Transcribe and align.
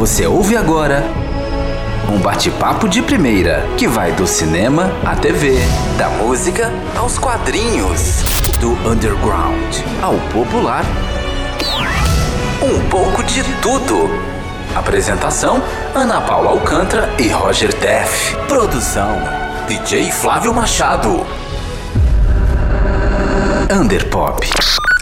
Você 0.00 0.26
ouve 0.26 0.56
agora 0.56 1.04
um 2.10 2.18
bate-papo 2.18 2.88
de 2.88 3.02
primeira 3.02 3.66
que 3.76 3.86
vai 3.86 4.10
do 4.12 4.26
cinema 4.26 4.90
à 5.04 5.14
TV, 5.14 5.58
da 5.98 6.08
música 6.08 6.72
aos 6.96 7.18
quadrinhos, 7.18 8.22
do 8.58 8.70
underground 8.88 9.76
ao 10.00 10.14
popular. 10.32 10.86
Um 12.62 12.88
pouco 12.88 13.22
de 13.22 13.44
tudo. 13.60 14.08
Apresentação: 14.74 15.62
Ana 15.94 16.22
Paula 16.22 16.48
Alcântara 16.48 17.10
e 17.18 17.28
Roger 17.28 17.70
Teff. 17.74 18.34
Produção: 18.48 19.18
DJ 19.68 20.10
Flávio 20.10 20.54
Machado. 20.54 21.26
Underpop. 23.70 24.48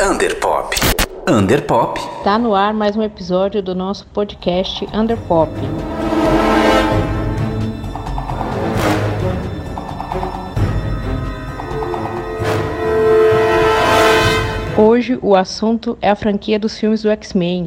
Underpop. 0.00 1.07
Underpop. 1.30 2.00
Tá 2.24 2.38
no 2.38 2.54
ar 2.54 2.72
mais 2.72 2.96
um 2.96 3.02
episódio 3.02 3.62
do 3.62 3.74
nosso 3.74 4.06
podcast 4.06 4.88
Underpop. 4.94 5.52
Hoje 14.78 15.18
o 15.20 15.36
assunto 15.36 15.98
é 16.00 16.08
a 16.08 16.16
franquia 16.16 16.58
dos 16.58 16.78
filmes 16.78 17.02
do 17.02 17.10
X-Men, 17.10 17.66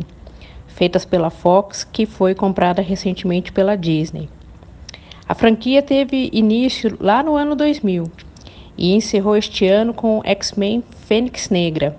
feitas 0.65 1.05
pela 1.05 1.29
Fox, 1.29 1.83
que 1.83 2.07
foi 2.07 2.33
comprada 2.33 2.81
recentemente 2.81 3.51
pela 3.51 3.77
Disney. 3.77 4.27
A 5.29 5.35
franquia 5.35 5.83
teve 5.83 6.31
início 6.33 6.97
lá 6.99 7.21
no 7.21 7.35
ano 7.35 7.55
2000 7.55 8.11
e 8.75 8.95
encerrou 8.95 9.37
este 9.37 9.67
ano 9.67 9.93
com 9.93 10.19
X-Men 10.25 10.83
Fênix 11.05 11.51
Negra. 11.51 11.95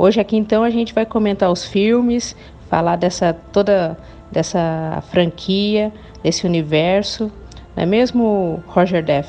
Hoje 0.00 0.18
aqui 0.18 0.34
então 0.34 0.64
a 0.64 0.70
gente 0.70 0.94
vai 0.94 1.04
comentar 1.04 1.52
os 1.52 1.62
filmes, 1.62 2.34
falar 2.70 2.96
dessa 2.96 3.34
toda 3.34 3.98
dessa 4.32 5.04
franquia, 5.12 5.92
desse 6.22 6.46
universo, 6.46 7.30
não 7.76 7.82
é 7.82 7.86
mesmo, 7.86 8.64
Roger 8.66 9.04
Deff? 9.04 9.28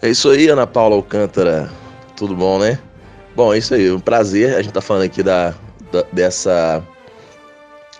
É 0.00 0.08
isso 0.08 0.30
aí, 0.30 0.48
Ana 0.48 0.66
Paula 0.66 0.96
Alcântara. 0.96 1.68
Tudo 2.16 2.34
bom, 2.34 2.58
né? 2.58 2.78
Bom, 3.36 3.52
é 3.52 3.58
isso 3.58 3.74
aí, 3.74 3.92
um 3.92 4.00
prazer. 4.00 4.56
A 4.56 4.62
gente 4.62 4.72
tá 4.72 4.80
falando 4.80 5.02
aqui 5.02 5.22
da, 5.22 5.54
da 5.92 6.02
dessa 6.10 6.82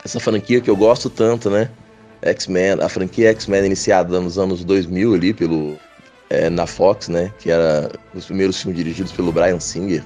essa 0.03 0.19
franquia 0.19 0.63
que 0.63 0.71
eu 0.71 0.77
gosto 0.77 1.11
tanto, 1.11 1.51
né? 1.51 1.69
X-Men, 2.23 2.81
a 2.81 2.89
franquia 2.89 3.29
X-Men 3.33 3.67
iniciada 3.67 4.19
nos 4.19 4.39
anos 4.39 4.65
2000 4.65 5.13
ali 5.13 5.35
pelo 5.35 5.77
é, 6.31 6.49
na 6.49 6.67
Fox, 6.67 7.09
né? 7.09 7.31
Que 7.39 7.51
era 7.51 7.93
os 8.15 8.25
primeiros 8.25 8.59
filmes 8.63 8.79
dirigidos 8.79 9.13
pelo 9.13 9.31
Brian 9.31 9.61
Singer. 9.61 10.03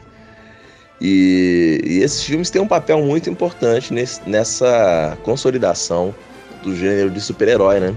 E, 1.00 1.80
e 1.84 1.98
esses 1.98 2.22
filmes 2.22 2.50
têm 2.50 2.62
um 2.62 2.66
papel 2.66 3.02
muito 3.02 3.28
importante 3.28 3.92
nesse, 3.92 4.20
nessa 4.28 5.18
consolidação 5.24 6.14
do 6.62 6.74
gênero 6.76 7.10
de 7.10 7.20
super-herói, 7.20 7.80
né? 7.80 7.94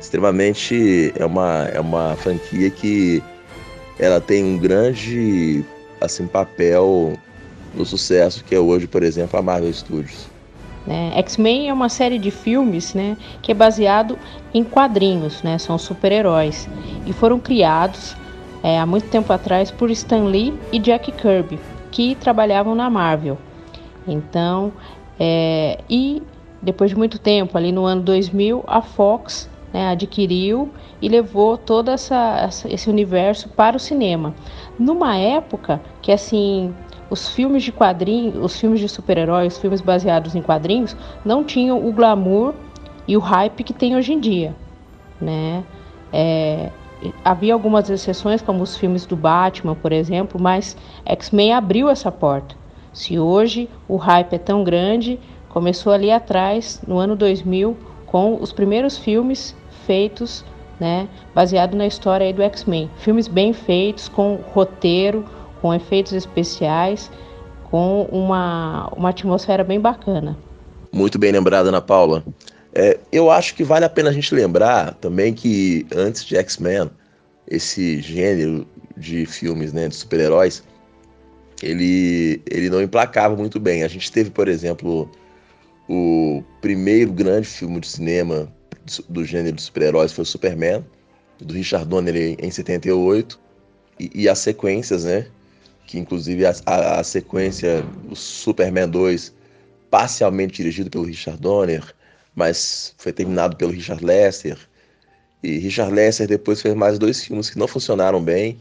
Extremamente 0.00 1.12
é 1.16 1.24
uma, 1.24 1.68
é 1.72 1.80
uma 1.80 2.14
franquia 2.16 2.70
que 2.70 3.22
ela 3.98 4.20
tem 4.20 4.44
um 4.44 4.58
grande 4.58 5.64
assim 6.00 6.26
papel 6.26 7.18
no 7.74 7.84
sucesso 7.84 8.44
que 8.44 8.54
é 8.54 8.60
hoje, 8.60 8.86
por 8.86 9.02
exemplo, 9.02 9.38
a 9.38 9.42
Marvel 9.42 9.72
Studios. 9.72 10.28
Né? 10.86 11.12
X-Men 11.16 11.68
é 11.68 11.72
uma 11.72 11.88
série 11.88 12.18
de 12.18 12.30
filmes 12.30 12.94
né, 12.94 13.16
que 13.42 13.50
é 13.50 13.54
baseado 13.54 14.18
em 14.54 14.62
quadrinhos, 14.62 15.42
né, 15.42 15.58
são 15.58 15.76
super-heróis, 15.76 16.68
e 17.04 17.12
foram 17.12 17.38
criados 17.38 18.16
é, 18.62 18.78
há 18.78 18.86
muito 18.86 19.08
tempo 19.08 19.32
atrás 19.32 19.70
por 19.70 19.90
Stan 19.90 20.24
Lee 20.24 20.54
e 20.72 20.78
Jack 20.78 21.10
Kirby, 21.12 21.58
que 21.96 22.14
trabalhavam 22.14 22.74
na 22.74 22.90
Marvel. 22.90 23.38
Então, 24.06 24.70
é, 25.18 25.78
e 25.88 26.22
depois 26.60 26.90
de 26.90 26.96
muito 26.96 27.18
tempo, 27.18 27.56
ali 27.56 27.72
no 27.72 27.86
ano 27.86 28.02
2000, 28.02 28.62
a 28.66 28.82
Fox 28.82 29.48
né, 29.72 29.88
adquiriu 29.88 30.70
e 31.00 31.08
levou 31.08 31.56
todo 31.56 31.90
essa, 31.90 32.50
esse 32.68 32.90
universo 32.90 33.48
para 33.48 33.78
o 33.78 33.80
cinema. 33.80 34.34
Numa 34.78 35.16
época 35.16 35.80
que 36.02 36.12
assim 36.12 36.74
os 37.08 37.30
filmes 37.30 37.62
de 37.62 37.72
quadrinhos, 37.72 38.36
os 38.44 38.60
filmes 38.60 38.78
de 38.78 38.90
super-heróis, 38.90 39.54
os 39.54 39.58
filmes 39.58 39.80
baseados 39.80 40.34
em 40.34 40.42
quadrinhos, 40.42 40.94
não 41.24 41.42
tinham 41.42 41.82
o 41.82 41.90
glamour 41.92 42.52
e 43.08 43.16
o 43.16 43.20
hype 43.20 43.64
que 43.64 43.72
tem 43.72 43.96
hoje 43.96 44.12
em 44.12 44.20
dia, 44.20 44.54
né? 45.18 45.64
É, 46.12 46.70
havia 47.24 47.52
algumas 47.52 47.90
exceções, 47.90 48.42
como 48.42 48.62
os 48.62 48.76
filmes 48.76 49.06
do 49.06 49.16
Batman, 49.16 49.74
por 49.74 49.92
exemplo, 49.92 50.40
mas 50.40 50.76
X-Men 51.04 51.52
abriu 51.52 51.88
essa 51.88 52.10
porta. 52.10 52.54
Se 52.92 53.18
hoje 53.18 53.68
o 53.86 53.96
hype 53.96 54.32
é 54.32 54.38
tão 54.38 54.64
grande, 54.64 55.18
começou 55.48 55.92
ali 55.92 56.10
atrás, 56.10 56.80
no 56.86 56.98
ano 56.98 57.14
2000, 57.14 57.76
com 58.06 58.38
os 58.40 58.52
primeiros 58.52 58.96
filmes 58.96 59.54
feitos, 59.86 60.44
né, 60.80 61.08
baseado 61.34 61.74
na 61.74 61.86
história 61.86 62.32
do 62.32 62.42
X-Men. 62.42 62.90
Filmes 62.96 63.28
bem 63.28 63.52
feitos, 63.52 64.08
com 64.08 64.38
roteiro, 64.52 65.24
com 65.60 65.72
efeitos 65.72 66.12
especiais, 66.12 67.10
com 67.70 68.02
uma, 68.10 68.88
uma 68.96 69.10
atmosfera 69.10 69.64
bem 69.64 69.80
bacana. 69.80 70.36
Muito 70.92 71.18
bem 71.18 71.32
lembrada, 71.32 71.68
Ana 71.68 71.80
Paula. 71.80 72.22
É, 72.78 73.00
eu 73.10 73.30
acho 73.30 73.54
que 73.54 73.64
vale 73.64 73.86
a 73.86 73.88
pena 73.88 74.10
a 74.10 74.12
gente 74.12 74.34
lembrar 74.34 74.92
também 74.96 75.32
que 75.32 75.86
antes 75.94 76.22
de 76.22 76.36
X-Men, 76.36 76.90
esse 77.48 78.02
gênero 78.02 78.66
de 78.94 79.24
filmes 79.24 79.72
né, 79.72 79.88
de 79.88 79.96
super-heróis, 79.96 80.62
ele, 81.62 82.42
ele 82.44 82.68
não 82.68 82.82
emplacava 82.82 83.34
muito 83.34 83.58
bem. 83.58 83.82
A 83.82 83.88
gente 83.88 84.12
teve, 84.12 84.28
por 84.28 84.46
exemplo, 84.46 85.10
o 85.88 86.44
primeiro 86.60 87.14
grande 87.14 87.48
filme 87.48 87.80
de 87.80 87.88
cinema 87.88 88.52
do 89.08 89.24
gênero 89.24 89.56
de 89.56 89.62
super-heróis 89.62 90.12
foi 90.12 90.24
o 90.24 90.26
Superman, 90.26 90.84
do 91.40 91.54
Richard 91.54 91.88
Donner 91.88 92.36
em 92.38 92.50
78, 92.50 93.40
e, 93.98 94.10
e 94.14 94.28
as 94.28 94.38
sequências, 94.40 95.04
né? 95.04 95.26
que 95.86 95.98
inclusive 95.98 96.44
a, 96.44 96.54
a, 96.66 97.00
a, 97.00 97.04
sequência, 97.04 97.82
o 98.10 98.14
Superman 98.14 98.90
2, 98.90 99.32
parcialmente 99.90 100.56
dirigido 100.56 100.90
pelo 100.90 101.04
Richard 101.04 101.40
Donner, 101.40 101.95
mas 102.36 102.94
foi 102.98 103.12
terminado 103.12 103.56
pelo 103.56 103.72
Richard 103.72 104.04
Lester. 104.04 104.58
E 105.42 105.58
Richard 105.58 105.92
Lester 105.92 106.28
depois 106.28 106.60
fez 106.60 106.74
mais 106.74 106.98
dois 106.98 107.24
filmes 107.24 107.48
que 107.48 107.58
não 107.58 107.66
funcionaram 107.66 108.22
bem. 108.22 108.58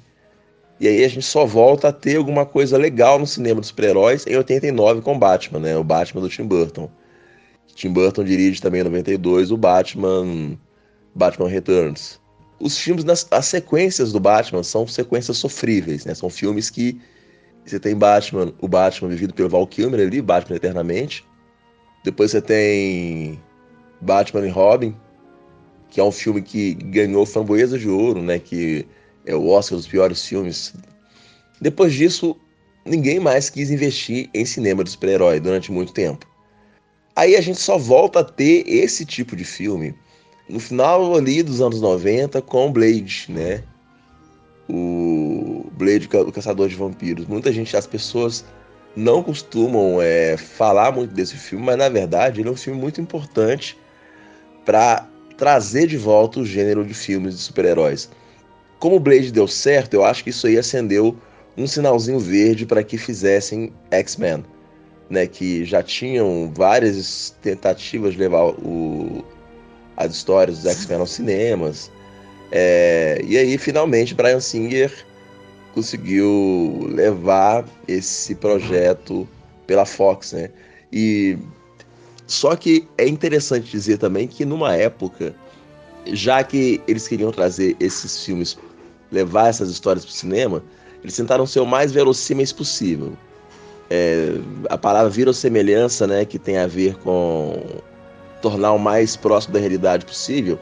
E 0.80 0.88
aí 0.88 1.03
a 1.03 1.08
gente 1.08 1.25
só 1.25 1.46
volta 1.46 1.90
a 1.90 1.94
ter 1.94 2.16
alguma 2.16 2.46
coisa 2.46 2.78
legal 2.78 3.19
no 3.19 3.28
cinema 3.28 3.59
dos 3.59 3.68
super-heróis 3.69 4.25
em 4.25 4.36
89 4.36 5.02
com 5.02 5.19
Batman, 5.19 5.59
né? 5.59 5.78
O 5.78 5.84
Batman 5.84 6.22
do 6.22 6.30
Tim 6.30 6.46
Burton. 6.46 6.90
Tim 7.75 7.91
Burton 7.91 8.24
dirige 8.24 8.62
também 8.62 8.81
em 8.81 8.86
92 8.86 9.52
o 9.52 9.58
Batman 9.58 10.57
Batman 11.13 11.50
Returns. 11.50 12.19
Os 12.59 12.78
filmes, 12.78 13.03
nas, 13.03 13.28
as 13.31 13.46
sequências 13.46 14.13
do 14.13 14.19
Batman 14.19 14.63
são 14.63 14.88
sequências 14.88 15.38
sofríveis, 15.38 16.06
né? 16.06 16.16
São 16.16 16.30
filmes 16.30 16.69
que 16.69 17.00
você 17.66 17.80
tem 17.80 17.96
Batman, 17.96 18.53
o 18.62 18.68
Batman 18.68 19.09
vivido 19.09 19.34
pelo 19.34 19.50
Val 19.50 19.68
Kilmer 19.68 20.00
ali, 20.00 20.22
Batman 20.22 20.56
Eternamente. 20.56 21.25
Depois 22.03 22.31
você 22.31 22.42
tem 22.42 23.42
Batman 24.01 24.45
e 24.45 24.50
Robin, 24.50 24.95
que 25.89 26.00
é 26.00 26.03
um 26.03 26.11
filme 26.11 26.41
que 26.41 26.73
ganhou 26.73 27.25
Framboesa 27.25 27.78
de 27.78 27.89
Ouro, 27.89 28.22
né? 28.22 28.39
Que 28.39 28.85
é 29.25 29.35
o 29.35 29.47
Oscar 29.47 29.78
dos 29.78 29.88
piores 29.88 30.25
filmes. 30.25 30.73
Depois 31.61 31.94
disso, 31.94 32.35
ninguém 32.85 33.19
mais 33.19 33.50
quis 33.50 33.72
investir 33.72 34.29
em 34.33 34.45
cinema 34.45 34.83
de 34.83 34.91
super-herói 34.91 35.39
durante 35.39 35.72
muito 35.72 35.94
tempo. 35.94 36.28
Aí 37.16 37.35
a 37.35 37.41
gente 37.41 37.59
só 37.59 37.78
volta 37.78 38.19
a 38.19 38.23
ter 38.23 38.67
esse 38.67 39.06
tipo 39.06 39.35
de 39.35 39.45
filme 39.45 39.95
no 40.50 40.59
final 40.59 41.16
ali 41.16 41.41
dos 41.41 41.62
anos 41.62 41.79
90 41.79 42.41
com 42.41 42.72
Blade, 42.72 43.27
né? 43.29 43.63
o 44.69 45.69
Blade, 45.73 46.09
o 46.12 46.31
Caçador 46.31 46.67
de 46.67 46.75
Vampiros. 46.75 47.25
Muita 47.27 47.51
gente, 47.51 47.75
as 47.75 47.88
pessoas 47.88 48.45
não 48.95 49.22
costumam 49.22 50.01
é, 50.01 50.38
falar 50.38 50.91
muito 50.91 51.13
desse 51.13 51.35
filme, 51.35 51.66
mas 51.66 51.77
na 51.77 51.89
verdade 51.89 52.41
ele 52.41 52.50
é 52.50 52.51
um 52.51 52.56
filme 52.56 52.79
muito 52.79 53.00
importante 53.01 53.77
para 54.65 55.07
trazer 55.38 55.88
de 55.88 55.97
volta 55.97 56.39
o 56.39 56.45
gênero 56.45 56.83
de 56.83 56.94
filmes 56.94 57.35
de 57.35 57.41
super-heróis. 57.41 58.09
Como 58.79 59.00
Blade 59.00 59.31
deu 59.31 59.47
certo, 59.47 59.94
eu 59.94 60.03
acho 60.03 60.23
que 60.23 60.29
isso 60.29 60.47
aí 60.47 60.57
acendeu 60.57 61.15
um 61.57 61.67
sinalzinho 61.67 62.19
verde 62.19 62.65
para 62.65 62.83
que 62.83 62.97
fizessem 62.97 63.71
X-Men, 63.91 64.44
né, 65.09 65.27
que 65.27 65.63
já 65.63 65.81
tinham 65.81 66.51
várias 66.53 67.35
tentativas 67.41 68.13
de 68.13 68.19
levar 68.19 68.47
o, 68.47 69.23
as 69.95 70.13
histórias 70.13 70.57
dos 70.57 70.71
X-Men 70.71 71.00
aos 71.00 71.12
cinemas, 71.12 71.89
é, 72.51 73.21
e 73.25 73.38
aí, 73.38 73.57
finalmente, 73.57 74.13
Brian 74.13 74.39
Singer 74.39 74.91
conseguiu 75.73 76.88
levar 76.91 77.65
esse 77.88 78.35
projeto 78.35 79.27
pela 79.67 79.85
Fox, 79.85 80.31
né? 80.31 80.50
E 80.91 81.38
só 82.27 82.56
que 82.56 82.88
é 82.98 83.07
interessante 83.07 83.69
dizer 83.69 83.98
também 83.98 84.27
que 84.27 84.45
numa 84.45 84.74
época, 84.74 85.36
já 86.07 86.44
que 86.44 86.81
eles 86.88 87.07
queriam 87.07 87.31
trazer 87.31 87.75
esses 87.80 88.24
filmes, 88.24 88.57
levar 89.12 89.50
essas 89.50 89.69
histórias 89.69 90.04
para 90.04 90.12
o 90.12 90.16
cinema, 90.16 90.63
eles 91.04 91.16
tentaram 91.16 91.45
ser 91.45 91.60
o 91.60 91.66
mais 91.66 91.92
verossímeis 91.92 92.51
possível. 92.51 93.13
É, 93.89 94.33
a 94.69 94.77
palavra 94.77 95.10
virossemelhança, 95.10 96.07
né, 96.07 96.25
que 96.25 96.39
tem 96.39 96.57
a 96.57 96.66
ver 96.66 96.95
com 96.98 97.62
tornar 98.42 98.74
o 98.74 98.80
mais 98.80 99.16
próximo 99.16 99.54
da 99.54 99.60
realidade 99.60 100.06
possível, 100.06 100.60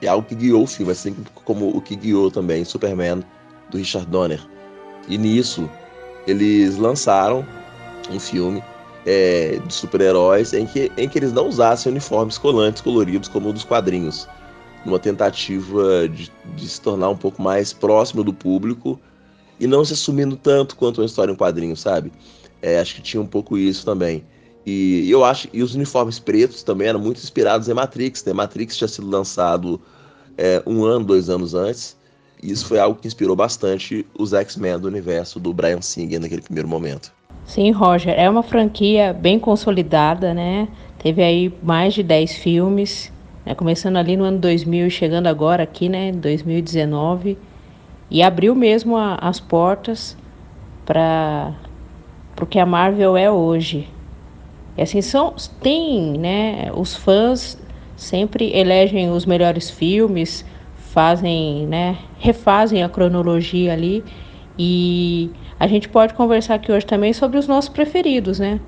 é 0.00 0.08
algo 0.08 0.26
que 0.26 0.34
guiou 0.34 0.62
o 0.62 0.66
filme, 0.66 0.92
assim 0.92 1.14
como 1.44 1.68
o 1.68 1.80
que 1.80 1.96
guiou 1.96 2.30
também 2.30 2.64
Superman 2.64 3.22
do 3.70 3.78
Richard 3.78 4.06
Donner. 4.10 4.40
E 5.08 5.18
nisso 5.18 5.68
eles 6.26 6.76
lançaram 6.78 7.46
um 8.10 8.18
filme 8.18 8.62
é, 9.06 9.60
de 9.66 9.74
super-heróis 9.74 10.52
em 10.52 10.66
que, 10.66 10.90
em 10.96 11.08
que 11.08 11.18
eles 11.18 11.32
não 11.32 11.48
usassem 11.48 11.90
uniformes 11.90 12.38
colantes 12.38 12.80
coloridos 12.80 13.28
como 13.28 13.50
o 13.50 13.52
dos 13.52 13.64
quadrinhos, 13.64 14.26
numa 14.84 14.98
tentativa 14.98 16.08
de, 16.08 16.30
de 16.56 16.68
se 16.68 16.80
tornar 16.80 17.08
um 17.08 17.16
pouco 17.16 17.40
mais 17.42 17.72
próximo 17.72 18.22
do 18.22 18.32
público 18.32 18.98
e 19.58 19.66
não 19.66 19.84
se 19.84 19.92
assumindo 19.92 20.36
tanto 20.36 20.76
quanto 20.76 21.00
uma 21.00 21.06
história 21.06 21.32
em 21.32 21.36
quadrinho, 21.36 21.76
sabe? 21.76 22.12
É, 22.60 22.80
acho 22.80 22.94
que 22.94 23.02
tinha 23.02 23.20
um 23.20 23.26
pouco 23.26 23.56
isso 23.56 23.84
também. 23.84 24.24
E 24.66 25.10
eu 25.10 25.24
acho 25.24 25.48
e 25.52 25.62
os 25.62 25.74
uniformes 25.74 26.18
pretos 26.18 26.62
também 26.62 26.88
eram 26.88 26.98
muito 26.98 27.18
inspirados 27.18 27.68
em 27.68 27.74
Matrix, 27.74 28.24
né? 28.24 28.32
Matrix 28.32 28.76
tinha 28.76 28.88
sido 28.88 29.08
lançado 29.08 29.80
é, 30.38 30.62
um 30.66 30.84
ano, 30.84 31.04
dois 31.04 31.28
anos 31.28 31.54
antes. 31.54 31.96
E 32.42 32.50
isso 32.50 32.66
foi 32.66 32.78
algo 32.78 32.98
que 32.98 33.06
inspirou 33.06 33.36
bastante 33.36 34.06
os 34.18 34.32
X-Men 34.32 34.78
do 34.78 34.88
universo 34.88 35.38
do 35.38 35.52
Brian 35.52 35.80
Singer 35.80 36.20
naquele 36.20 36.42
primeiro 36.42 36.68
momento. 36.68 37.12
Sim, 37.44 37.70
Roger, 37.72 38.14
é 38.18 38.28
uma 38.28 38.42
franquia 38.42 39.12
bem 39.12 39.38
consolidada, 39.38 40.32
né? 40.32 40.66
Teve 40.98 41.22
aí 41.22 41.52
mais 41.62 41.92
de 41.92 42.02
10 42.02 42.36
filmes, 42.36 43.12
né? 43.44 43.54
começando 43.54 43.98
ali 43.98 44.16
no 44.16 44.24
ano 44.24 44.38
2000 44.38 44.86
e 44.86 44.90
chegando 44.90 45.26
agora 45.26 45.62
aqui, 45.62 45.88
né, 45.88 46.10
2019, 46.12 47.36
e 48.10 48.22
abriu 48.22 48.54
mesmo 48.54 48.96
a, 48.96 49.16
as 49.16 49.38
portas 49.38 50.16
para 50.86 51.54
o 52.40 52.46
que 52.46 52.58
a 52.58 52.64
Marvel 52.64 53.14
é 53.14 53.30
hoje. 53.30 53.88
E 54.76 54.82
assim, 54.82 55.02
são, 55.02 55.34
tem, 55.60 56.18
né, 56.18 56.70
os 56.74 56.96
fãs 56.96 57.62
sempre 57.94 58.56
elegem 58.56 59.10
os 59.10 59.26
melhores 59.26 59.68
filmes, 59.68 60.46
fazem, 60.76 61.66
né, 61.66 61.98
refazem 62.18 62.82
a 62.82 62.88
cronologia 62.88 63.74
ali 63.74 64.02
e 64.58 65.30
a 65.64 65.66
gente 65.66 65.88
pode 65.88 66.12
conversar 66.12 66.56
aqui 66.56 66.70
hoje 66.70 66.84
também 66.84 67.14
sobre 67.14 67.38
os 67.38 67.48
nossos 67.48 67.70
preferidos, 67.70 68.38
né? 68.38 68.60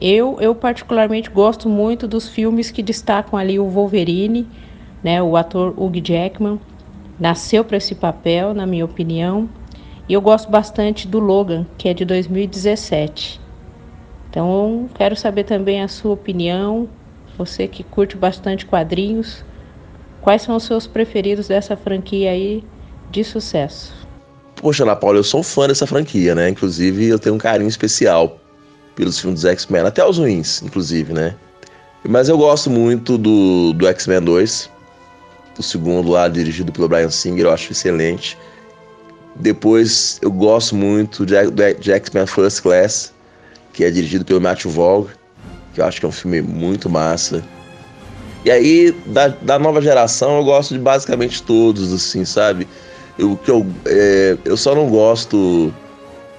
Eu, 0.00 0.40
eu 0.40 0.54
particularmente 0.54 1.28
gosto 1.28 1.68
muito 1.68 2.08
dos 2.08 2.26
filmes 2.26 2.70
que 2.70 2.82
destacam 2.82 3.38
ali 3.38 3.58
o 3.58 3.68
Wolverine, 3.68 4.48
né? 5.04 5.22
O 5.22 5.36
ator 5.36 5.74
Hugh 5.78 6.00
Jackman 6.02 6.58
nasceu 7.20 7.62
para 7.62 7.76
esse 7.76 7.94
papel, 7.94 8.54
na 8.54 8.64
minha 8.64 8.86
opinião. 8.86 9.46
E 10.08 10.14
eu 10.14 10.22
gosto 10.22 10.50
bastante 10.50 11.06
do 11.06 11.18
Logan, 11.18 11.66
que 11.76 11.86
é 11.86 11.92
de 11.92 12.06
2017. 12.06 13.38
Então, 14.30 14.88
quero 14.94 15.16
saber 15.16 15.44
também 15.44 15.82
a 15.82 15.88
sua 15.88 16.14
opinião. 16.14 16.88
Você 17.36 17.68
que 17.68 17.84
curte 17.84 18.16
bastante 18.16 18.64
quadrinhos, 18.64 19.44
quais 20.22 20.40
são 20.40 20.56
os 20.56 20.62
seus 20.62 20.86
preferidos 20.86 21.48
dessa 21.48 21.76
franquia 21.76 22.30
aí 22.30 22.64
de 23.10 23.22
sucesso? 23.22 23.97
Poxa, 24.60 24.82
Ana 24.82 24.96
Paula, 24.96 25.18
eu 25.18 25.24
sou 25.24 25.42
fã 25.42 25.68
dessa 25.68 25.86
franquia, 25.86 26.34
né? 26.34 26.48
Inclusive, 26.48 27.06
eu 27.06 27.18
tenho 27.18 27.36
um 27.36 27.38
carinho 27.38 27.68
especial 27.68 28.38
pelos 28.96 29.20
filmes 29.20 29.42
dos 29.42 29.50
X-Men, 29.50 29.82
até 29.82 30.04
os 30.04 30.18
ruins, 30.18 30.60
inclusive, 30.62 31.12
né? 31.12 31.34
Mas 32.08 32.28
eu 32.28 32.36
gosto 32.36 32.68
muito 32.68 33.16
do, 33.16 33.72
do 33.72 33.86
X-Men 33.86 34.20
2, 34.20 34.68
o 35.58 35.62
segundo 35.62 36.10
lá, 36.10 36.26
dirigido 36.26 36.72
pelo 36.72 36.88
Brian 36.88 37.10
Singer, 37.10 37.46
eu 37.46 37.52
acho 37.52 37.70
excelente. 37.72 38.36
Depois, 39.36 40.18
eu 40.20 40.30
gosto 40.32 40.74
muito 40.74 41.24
de, 41.24 41.34
de 41.78 41.92
X-Men 41.92 42.26
First 42.26 42.62
Class, 42.62 43.12
que 43.72 43.84
é 43.84 43.90
dirigido 43.90 44.24
pelo 44.24 44.40
Matthew 44.40 44.72
Vaughn, 44.72 45.06
que 45.72 45.80
eu 45.80 45.84
acho 45.84 46.00
que 46.00 46.06
é 46.06 46.08
um 46.08 46.12
filme 46.12 46.42
muito 46.42 46.90
massa. 46.90 47.44
E 48.44 48.50
aí, 48.50 48.92
da, 49.06 49.28
da 49.28 49.58
nova 49.58 49.80
geração, 49.80 50.38
eu 50.38 50.44
gosto 50.44 50.74
de 50.74 50.80
basicamente 50.80 51.42
todos, 51.42 51.92
assim, 51.92 52.24
sabe? 52.24 52.66
Eu, 53.18 53.36
que 53.36 53.50
eu, 53.50 53.66
é, 53.86 54.36
eu 54.44 54.56
só 54.56 54.74
não 54.74 54.88
gosto. 54.88 55.72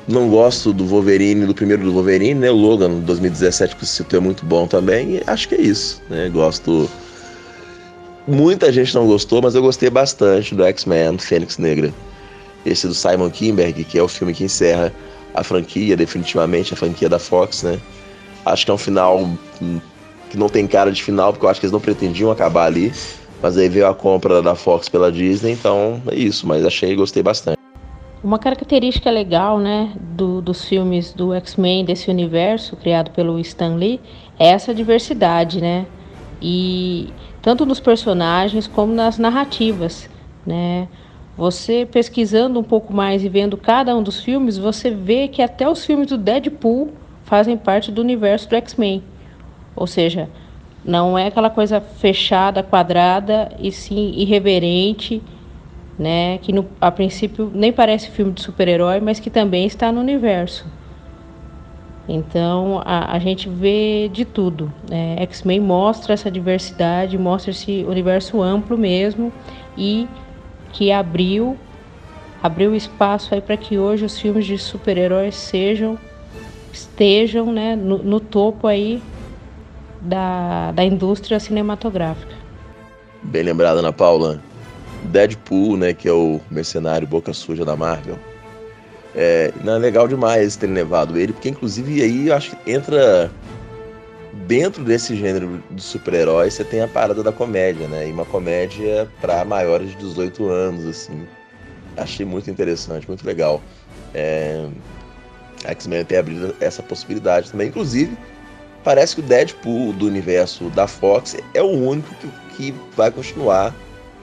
Não 0.08 0.28
gosto 0.28 0.74
do 0.74 0.88
Wolverine, 0.88 1.46
do 1.46 1.54
primeiro 1.54 1.84
do 1.84 1.94
Wolverine, 1.94 2.40
né? 2.40 2.50
O 2.50 2.56
Logan 2.56 3.00
2017 3.02 3.76
que 3.76 3.86
você 3.86 3.98
citou 3.98 4.18
é 4.18 4.22
muito 4.22 4.44
bom 4.44 4.66
também. 4.66 5.18
E 5.18 5.24
acho 5.28 5.48
que 5.48 5.56
é 5.56 5.62
isso, 5.62 6.02
né? 6.10 6.30
Gosto. 6.30 6.90
Muita 8.28 8.72
gente 8.72 8.96
não 8.96 9.06
gostou, 9.06 9.40
mas 9.42 9.54
eu 9.54 9.62
gostei 9.62 9.90
bastante 9.90 10.56
do 10.56 10.64
X-Men 10.64 11.18
Fênix 11.20 11.60
Negra. 11.60 11.94
Esse 12.66 12.88
do 12.88 12.94
Simon 12.94 13.30
Kinberg, 13.30 13.84
que 13.84 14.00
é 14.00 14.04
o 14.04 14.08
filme 14.08 14.34
que 14.34 14.44
encerra 14.44 14.92
a 15.34 15.44
franquia, 15.44 15.96
definitivamente, 15.96 16.74
a 16.74 16.78
franquia 16.78 17.08
da 17.08 17.20
Fox, 17.20 17.64
né? 17.64 17.80
Acho 18.46 18.66
que 18.66 18.72
é 18.72 18.74
um 18.74 18.78
final 18.78 19.20
hum, 19.62 19.80
que 20.30 20.38
não 20.38 20.50
tem 20.50 20.66
cara 20.68 20.92
de 20.92 21.04
final, 21.04 21.34
porque 21.34 21.46
eu 21.46 21.50
acho 21.50 21.60
que 21.60 21.66
eles 21.66 21.72
não 21.74 21.80
pretendiam 21.80 22.32
acabar 22.32 22.66
ali. 22.66 22.92
Mas 23.42 23.58
aí 23.58 23.70
veio 23.70 23.88
a 23.88 23.94
compra 23.94 24.42
da 24.42 24.54
Fox 24.54 24.90
pela 24.90 25.12
Disney, 25.12 25.54
então 25.54 26.02
é 26.12 26.16
isso, 26.16 26.46
mas 26.46 26.66
achei 26.66 26.92
e 26.92 26.96
gostei 26.96 27.24
bastante. 27.24 27.58
Uma 28.22 28.38
característica 28.38 29.10
legal, 29.10 29.60
né, 29.60 29.94
do, 29.98 30.42
dos 30.42 30.66
filmes 30.66 31.14
do 31.14 31.34
X-Men, 31.34 31.86
desse 31.86 32.10
universo 32.10 32.76
criado 32.76 33.12
pelo 33.12 33.40
Stan 33.40 33.76
Lee, 33.76 34.02
é 34.38 34.48
essa 34.48 34.74
diversidade, 34.74 35.62
né? 35.62 35.86
E 36.42 37.14
tanto 37.42 37.66
nos 37.66 37.80
personagens 37.80 38.68
como 38.68 38.94
nas 38.94 39.18
narrativas, 39.18 40.10
né? 40.46 40.90
Você 41.38 41.88
pesquisando 41.90 42.60
um 42.60 42.64
pouco 42.64 42.94
mais 42.94 43.24
e 43.24 43.30
vendo 43.30 43.56
cada 43.56 43.96
um 43.96 44.04
dos 44.04 44.22
filmes, 44.22 44.58
você 44.58 44.92
vê 44.92 45.30
que 45.30 45.42
até 45.42 45.70
os 45.70 45.86
filmes 45.86 46.08
do 46.08 46.18
Deadpool 46.18 46.92
fazem 47.24 47.56
parte 47.56 47.90
do 47.90 48.02
universo 48.02 48.50
do 48.50 48.56
X-Men. 48.58 49.02
Ou 49.74 49.88
seja, 49.88 50.30
não 50.84 51.18
é 51.18 51.28
aquela 51.28 51.50
coisa 51.50 51.82
fechada, 51.82 52.64
quadrada, 52.64 53.52
e 53.60 53.72
sim 53.72 54.14
irreverente, 54.16 55.22
né? 55.98 56.38
Que 56.38 56.54
no, 56.54 56.66
a 56.80 56.90
princípio 56.90 57.52
nem 57.54 57.72
parece 57.74 58.10
filme 58.10 58.32
de 58.32 58.42
super-herói, 58.42 59.00
mas 59.00 59.20
que 59.20 59.30
também 59.30 59.66
está 59.66 59.92
no 59.92 60.00
universo. 60.00 60.66
Então 62.08 62.82
a, 62.86 63.14
a 63.16 63.20
gente 63.20 63.48
vê 63.48 64.10
de 64.12 64.26
tudo. 64.26 64.74
Né? 64.90 65.18
X-Men 65.20 65.60
mostra 65.60 66.14
essa 66.14 66.32
diversidade, 66.32 67.18
mostra 67.18 67.52
esse 67.52 67.86
universo 67.88 68.42
amplo 68.42 68.78
mesmo 68.78 69.32
e 69.78 70.08
que 70.72 70.92
abriu 70.92 71.56
abriu 72.42 72.74
espaço 72.74 73.36
aí 73.36 73.42
para 73.42 73.58
que 73.58 73.78
hoje 73.78 74.06
os 74.06 74.18
filmes 74.18 74.46
de 74.46 74.58
super-heróis 74.58 75.36
sejam 75.36 76.00
estejam 76.72 77.52
né, 77.52 77.76
no, 77.76 77.98
no 77.98 78.20
topo 78.20 78.66
aí 78.66 79.02
da, 80.02 80.72
da 80.72 80.84
indústria 80.84 81.40
cinematográfica. 81.40 82.34
Bem 83.24 83.44
lembrada, 83.44 83.80
Ana 83.80 83.94
Paula. 83.94 84.42
Deadpool, 85.06 85.78
né, 85.78 85.94
que 85.94 86.08
é 86.08 86.12
o 86.12 86.42
mercenário 86.52 87.08
boca 87.08 87.34
suja 87.34 87.64
da 87.64 87.76
Marvel. 87.76 88.18
É, 89.16 89.52
não 89.64 89.76
é 89.76 89.78
legal 89.80 90.08
demais 90.08 90.56
terem 90.56 90.76
levado 90.76 91.18
ele, 91.18 91.34
porque 91.34 91.50
inclusive 91.50 92.02
aí 92.02 92.32
acho 92.32 92.56
que 92.56 92.72
entra 92.72 93.32
dentro 94.46 94.84
desse 94.84 95.16
gênero 95.16 95.64
de 95.72 95.82
super-heróis, 95.82 96.54
você 96.54 96.64
tem 96.64 96.82
a 96.82 96.88
parada 96.88 97.24
da 97.24 97.32
comédia, 97.32 97.88
né? 97.88 98.08
E 98.08 98.12
uma 98.12 98.26
comédia 98.26 99.08
para 99.20 99.44
maiores 99.46 99.92
de 99.92 99.98
18 99.98 100.48
anos, 100.48 100.86
assim. 100.86 101.28
Achei 101.98 102.26
muito 102.26 102.50
interessante, 102.50 103.08
muito 103.08 103.26
legal. 103.26 103.62
É, 104.14 104.68
X-Men 105.66 106.06
tem 106.06 106.18
abrido 106.18 106.56
essa 106.60 106.82
possibilidade 106.82 107.52
também, 107.52 107.68
inclusive 107.68 108.18
parece 108.84 109.16
que 109.16 109.22
o 109.22 109.24
Deadpool 109.24 109.94
do 109.94 110.06
universo 110.08 110.70
da 110.70 110.88
Fox 110.88 111.38
é 111.54 111.62
o 111.62 111.68
único 111.68 112.14
que, 112.16 112.30
que 112.56 112.76
vai 112.96 113.12
continuar 113.12 113.74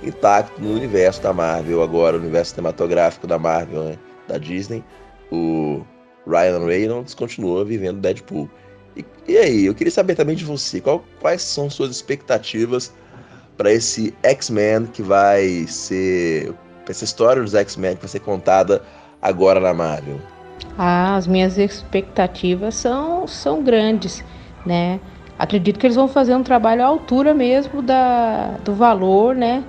intacto 0.02 0.60
no 0.60 0.74
universo 0.74 1.22
da 1.22 1.32
Marvel 1.32 1.82
agora, 1.82 2.16
o 2.16 2.20
universo 2.20 2.50
cinematográfico 2.50 3.26
da 3.26 3.38
Marvel, 3.38 3.84
né, 3.84 3.98
da 4.28 4.38
Disney. 4.38 4.84
O 5.30 5.82
Ryan 6.26 6.64
Reynolds 6.64 7.14
continua 7.14 7.64
vivendo 7.64 8.00
Deadpool. 8.00 8.48
E, 8.96 9.04
e 9.28 9.36
aí, 9.36 9.66
eu 9.66 9.74
queria 9.74 9.90
saber 9.90 10.14
também 10.14 10.36
de 10.36 10.44
você, 10.44 10.80
qual, 10.80 11.04
quais 11.20 11.42
são 11.42 11.68
suas 11.68 11.90
expectativas 11.90 12.92
para 13.56 13.72
esse 13.72 14.14
X-Men 14.22 14.86
que 14.86 15.02
vai 15.02 15.66
ser 15.66 16.54
essa 16.88 17.04
história 17.04 17.42
dos 17.42 17.54
X-Men 17.54 17.96
que 17.96 18.02
vai 18.02 18.08
ser 18.08 18.20
contada 18.20 18.82
agora 19.20 19.60
na 19.60 19.74
Marvel? 19.74 20.20
Ah, 20.78 21.16
as 21.16 21.26
minhas 21.26 21.58
expectativas 21.58 22.74
são, 22.74 23.26
são 23.26 23.62
grandes 23.62 24.22
né? 24.66 25.00
Acredito 25.38 25.78
que 25.78 25.86
eles 25.86 25.96
vão 25.96 26.08
fazer 26.08 26.34
um 26.34 26.42
trabalho 26.42 26.82
à 26.82 26.86
altura 26.86 27.32
mesmo 27.32 27.80
da, 27.80 28.56
do 28.64 28.74
valor, 28.74 29.34
né? 29.34 29.62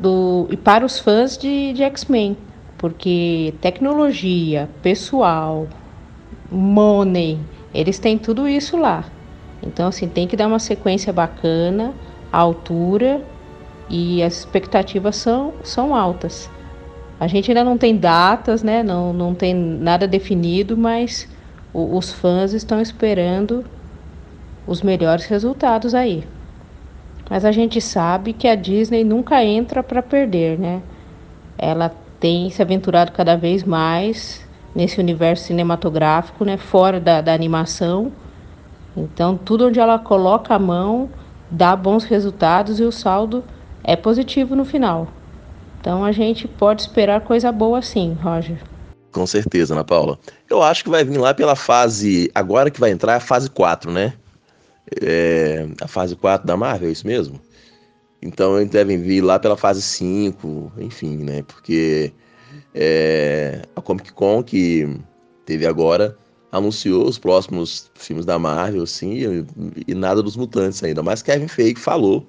Do, 0.00 0.46
e 0.50 0.56
para 0.56 0.84
os 0.84 0.98
fãs 0.98 1.38
de, 1.38 1.72
de 1.72 1.82
X-Men, 1.82 2.36
porque 2.76 3.54
tecnologia, 3.60 4.68
pessoal, 4.82 5.66
money, 6.50 7.38
eles 7.72 7.98
têm 7.98 8.18
tudo 8.18 8.48
isso 8.48 8.76
lá. 8.76 9.04
Então, 9.62 9.88
assim, 9.88 10.08
tem 10.08 10.26
que 10.26 10.36
dar 10.36 10.46
uma 10.46 10.58
sequência 10.58 11.12
bacana, 11.12 11.94
à 12.32 12.38
altura, 12.38 13.22
e 13.88 14.22
as 14.22 14.38
expectativas 14.38 15.16
são, 15.16 15.54
são 15.62 15.94
altas. 15.94 16.50
A 17.18 17.26
gente 17.26 17.50
ainda 17.50 17.64
não 17.64 17.78
tem 17.78 17.96
datas, 17.96 18.62
né? 18.62 18.82
Não, 18.82 19.12
não 19.12 19.34
tem 19.34 19.54
nada 19.54 20.06
definido, 20.06 20.76
mas 20.76 21.28
os 21.72 22.12
fãs 22.12 22.52
estão 22.52 22.80
esperando 22.80 23.64
os 24.66 24.82
melhores 24.82 25.26
resultados 25.26 25.94
aí. 25.94 26.24
Mas 27.28 27.44
a 27.44 27.52
gente 27.52 27.80
sabe 27.80 28.32
que 28.32 28.46
a 28.46 28.54
Disney 28.54 29.04
nunca 29.04 29.42
entra 29.44 29.82
para 29.82 30.02
perder, 30.02 30.58
né? 30.58 30.82
Ela 31.58 31.92
tem 32.20 32.50
se 32.50 32.62
aventurado 32.62 33.12
cada 33.12 33.36
vez 33.36 33.64
mais 33.64 34.46
nesse 34.74 35.00
universo 35.00 35.44
cinematográfico, 35.44 36.44
né? 36.44 36.56
Fora 36.56 37.00
da, 37.00 37.20
da 37.20 37.32
animação. 37.32 38.12
Então, 38.96 39.36
tudo 39.36 39.66
onde 39.66 39.80
ela 39.80 39.98
coloca 39.98 40.54
a 40.54 40.58
mão 40.58 41.10
dá 41.50 41.76
bons 41.76 42.04
resultados 42.04 42.80
e 42.80 42.82
o 42.82 42.92
saldo 42.92 43.44
é 43.82 43.94
positivo 43.96 44.54
no 44.56 44.64
final. 44.64 45.08
Então, 45.80 46.04
a 46.04 46.12
gente 46.12 46.48
pode 46.48 46.82
esperar 46.82 47.20
coisa 47.20 47.52
boa 47.52 47.82
sim, 47.82 48.16
Roger. 48.22 48.58
Com 49.12 49.26
certeza, 49.26 49.74
Ana 49.74 49.84
Paula. 49.84 50.18
Eu 50.48 50.62
acho 50.62 50.84
que 50.84 50.90
vai 50.90 51.04
vir 51.04 51.18
lá 51.18 51.32
pela 51.32 51.56
fase. 51.56 52.30
Agora 52.34 52.70
que 52.70 52.80
vai 52.80 52.90
entrar 52.90 53.16
a 53.16 53.20
fase 53.20 53.48
4, 53.48 53.90
né? 53.90 54.12
É, 55.02 55.66
a 55.80 55.88
fase 55.88 56.14
4 56.14 56.46
da 56.46 56.56
Marvel, 56.56 56.88
é 56.88 56.92
isso 56.92 57.06
mesmo? 57.06 57.40
Então 58.22 58.58
eles 58.58 58.70
devem 58.70 59.00
vir 59.00 59.20
lá 59.20 59.38
pela 59.38 59.56
fase 59.56 59.82
5, 59.82 60.72
enfim, 60.78 61.16
né? 61.16 61.42
Porque 61.42 62.12
é, 62.74 63.62
a 63.74 63.80
Comic 63.80 64.12
Con 64.12 64.42
que 64.42 64.88
teve 65.44 65.66
agora 65.66 66.16
anunciou 66.50 67.06
os 67.06 67.18
próximos 67.18 67.90
filmes 67.94 68.24
da 68.24 68.38
Marvel, 68.38 68.82
assim, 68.82 69.12
e, 69.12 69.46
e 69.88 69.94
nada 69.94 70.22
dos 70.22 70.36
mutantes 70.36 70.82
ainda. 70.82 71.02
Mas 71.02 71.22
Kevin 71.22 71.48
Feige 71.48 71.80
falou 71.80 72.26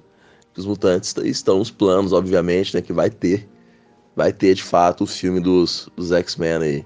que 0.54 0.60
os 0.60 0.66
mutantes 0.66 1.16
estão 1.24 1.60
nos 1.60 1.72
planos, 1.72 2.12
obviamente, 2.12 2.76
né? 2.76 2.82
Que 2.82 2.92
vai 2.92 3.10
ter, 3.10 3.48
vai 4.16 4.34
ter 4.34 4.56
de 4.56 4.64
fato 4.64 5.04
o 5.04 5.08
filme 5.08 5.40
dos, 5.40 5.90
dos 5.96 6.12
X-Men 6.12 6.58
aí. 6.58 6.86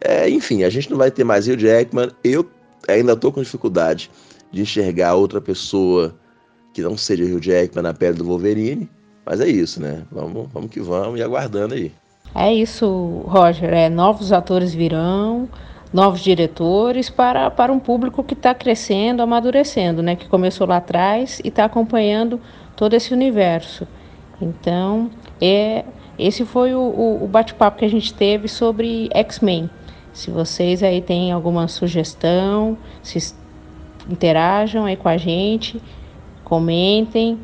É, 0.00 0.28
enfim, 0.28 0.62
a 0.62 0.70
gente 0.70 0.90
não 0.90 0.98
vai 0.98 1.10
ter 1.10 1.24
mais 1.24 1.48
Hugh 1.48 1.58
Jackman. 1.58 2.10
Eu 2.22 2.48
ainda 2.86 3.16
tô 3.16 3.32
com 3.32 3.42
dificuldade 3.42 4.10
de 4.56 4.62
enxergar 4.62 5.14
outra 5.14 5.38
pessoa 5.38 6.14
que 6.72 6.80
não 6.80 6.96
seja 6.96 7.24
Hugh 7.24 7.42
Jackman 7.42 7.82
na 7.82 7.92
pele 7.92 8.16
do 8.16 8.24
Wolverine. 8.24 8.88
Mas 9.24 9.40
é 9.40 9.46
isso, 9.46 9.80
né? 9.80 10.02
Vamos, 10.10 10.48
vamos 10.52 10.70
que 10.70 10.80
vamos 10.80 11.20
e 11.20 11.22
aguardando 11.22 11.74
aí. 11.74 11.92
É 12.34 12.52
isso, 12.52 13.22
Roger. 13.26 13.72
É, 13.72 13.90
novos 13.90 14.32
atores 14.32 14.72
virão, 14.72 15.48
novos 15.92 16.20
diretores 16.20 17.10
para, 17.10 17.50
para 17.50 17.70
um 17.70 17.78
público 17.78 18.24
que 18.24 18.32
está 18.32 18.54
crescendo, 18.54 19.20
amadurecendo, 19.22 20.02
né? 20.02 20.16
Que 20.16 20.26
começou 20.26 20.66
lá 20.66 20.78
atrás 20.78 21.38
e 21.44 21.48
está 21.48 21.66
acompanhando 21.66 22.40
todo 22.76 22.94
esse 22.94 23.12
universo. 23.12 23.86
Então, 24.40 25.10
é, 25.40 25.84
esse 26.18 26.46
foi 26.46 26.74
o, 26.74 26.80
o, 26.80 27.24
o 27.24 27.28
bate-papo 27.28 27.78
que 27.78 27.84
a 27.84 27.90
gente 27.90 28.14
teve 28.14 28.48
sobre 28.48 29.10
X-Men. 29.12 29.68
Se 30.14 30.30
vocês 30.30 30.82
aí 30.82 31.02
têm 31.02 31.30
alguma 31.30 31.68
sugestão, 31.68 32.78
se 33.02 33.18
interajam 34.08 34.84
aí 34.84 34.96
com 34.96 35.08
a 35.08 35.16
gente, 35.16 35.80
comentem. 36.44 37.38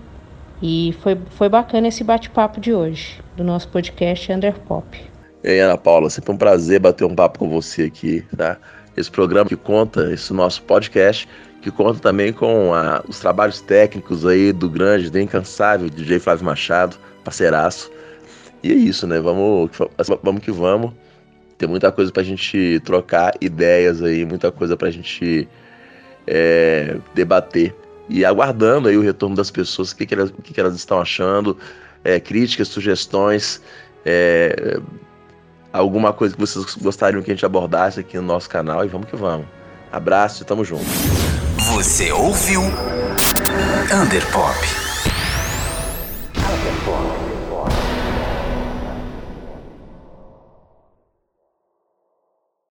E 0.62 0.95
foi, 1.00 1.19
foi 1.31 1.49
bacana 1.49 1.88
esse 1.88 2.04
bate-papo 2.04 2.61
de 2.61 2.73
hoje, 2.73 3.21
do 3.37 3.42
nosso 3.42 3.69
podcast 3.69 4.33
Underpop. 4.33 5.12
E 5.42 5.49
aí, 5.49 5.59
Ana 5.59 5.76
Paula, 5.76 6.09
sempre 6.09 6.31
um 6.31 6.37
prazer 6.37 6.78
bater 6.78 7.04
um 7.04 7.16
papo 7.16 7.40
com 7.40 7.49
você 7.49 7.83
aqui, 7.83 8.25
tá? 8.37 8.57
Esse 8.97 9.11
programa 9.11 9.49
que 9.49 9.57
conta, 9.57 10.12
esse 10.12 10.33
nosso 10.33 10.62
podcast, 10.62 11.28
que 11.61 11.71
conta 11.71 11.99
também 11.99 12.33
com 12.33 12.73
a, 12.73 13.02
os 13.09 13.19
trabalhos 13.19 13.61
técnicos 13.61 14.25
aí 14.25 14.52
do 14.52 14.71
grande, 14.71 15.11
do 15.11 15.19
incansável 15.19 15.90
DJ 15.90 16.21
Flávio 16.21 16.45
Machado, 16.45 16.97
parceiraço. 17.25 17.90
E 18.62 18.71
é 18.71 18.75
isso, 18.75 19.04
né? 19.04 19.21
Vamos, 19.21 19.71
vamos 20.23 20.42
que 20.42 20.52
vamos. 20.52 20.92
Tem 21.59 21.69
muita 21.69 21.90
coisa 21.90 22.12
pra 22.12 22.23
gente 22.23 22.81
trocar 22.85 23.35
ideias 23.40 24.00
aí, 24.00 24.25
muita 24.25 24.52
coisa 24.52 24.76
pra 24.76 24.90
gente 24.92 25.49
é, 26.26 26.97
debater 27.14 27.75
e 28.09 28.25
aguardando 28.25 28.88
aí 28.88 28.97
o 28.97 29.00
retorno 29.00 29.35
das 29.35 29.50
pessoas, 29.50 29.93
o 29.93 29.97
que, 29.97 30.07
que, 30.07 30.14
elas, 30.14 30.31
o 30.31 30.43
que, 30.43 30.52
que 30.52 30.61
elas 30.61 30.75
estão 30.75 31.00
achando, 31.00 31.57
é, 32.05 32.21
críticas, 32.21 32.69
sugestões, 32.69 33.62
é, 34.05 34.81
alguma 35.73 36.12
coisa 36.12 36.35
que 36.35 36.41
vocês 36.41 36.75
gostariam 36.76 37.23
que 37.23 37.31
a 37.31 37.35
gente 37.35 37.47
abordasse 37.47 38.00
aqui 38.00 38.17
no 38.17 38.25
nosso 38.25 38.49
canal 38.49 38.85
e 38.85 38.88
vamos 38.88 39.09
que 39.09 39.17
vamos. 39.17 39.47
Abraço 39.91 40.43
e 40.43 40.47
tamo 40.47 40.64
junto. 40.64 40.85
Você 41.75 42.11
ouviu 42.12 42.62
Underpop. 43.95 44.82